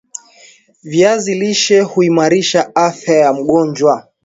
Viazi 0.83 1.33
lishe 1.33 1.79
huimarisha 1.81 2.75
afya 2.75 3.15
ya 3.15 3.33
mgojwa 3.33 4.07